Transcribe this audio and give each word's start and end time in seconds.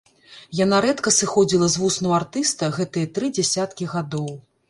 Яна 0.59 0.77
рэдка 0.85 1.11
сыходзіла 1.17 1.67
з 1.73 1.83
вуснаў 1.83 2.15
артыста 2.21 2.71
гэтыя 2.79 3.11
тры 3.17 3.27
дзясяткі 3.39 3.91
гадоў. 3.93 4.33